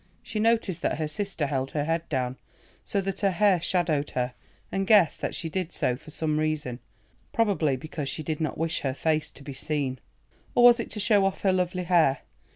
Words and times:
She 0.23 0.39
noticed 0.39 0.81
that 0.81 0.97
her 0.97 1.07
sister 1.07 1.45
held 1.45 1.69
her 1.73 1.85
head 1.85 2.09
down, 2.09 2.37
so 2.83 3.01
that 3.01 3.19
her 3.19 3.29
hair 3.29 3.61
shadowed 3.61 4.09
her, 4.17 4.33
and 4.71 4.87
guessed 4.87 5.21
that 5.21 5.35
she 5.35 5.47
did 5.47 5.71
so 5.71 5.95
for 5.95 6.09
some 6.09 6.39
reason—probably 6.39 7.75
because 7.75 8.09
she 8.09 8.23
did 8.23 8.41
not 8.41 8.57
wish 8.57 8.79
her 8.79 8.95
face 8.95 9.29
to 9.29 9.43
be 9.43 9.53
seen. 9.53 9.99
Or 10.55 10.63
was 10.63 10.79
it 10.79 10.89
to 10.89 10.99
show 10.99 11.23
off 11.23 11.41
her 11.41 11.53
lovely 11.53 11.83
hair? 11.83 12.21